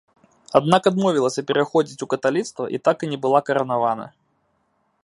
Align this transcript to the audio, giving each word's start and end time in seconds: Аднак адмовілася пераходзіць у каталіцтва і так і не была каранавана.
Аднак 0.59 0.87
адмовілася 0.91 1.43
пераходзіць 1.51 1.99
у 2.07 2.09
каталіцтва 2.15 2.63
і 2.79 2.81
так 2.91 2.97
і 3.07 3.11
не 3.13 3.19
была 3.27 3.39
каранавана. 3.51 4.11